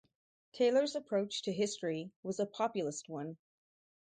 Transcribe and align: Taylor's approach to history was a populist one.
Taylor's 0.53 0.95
approach 0.95 1.43
to 1.43 1.53
history 1.53 2.11
was 2.23 2.39
a 2.39 2.47
populist 2.47 3.07
one. 3.07 3.37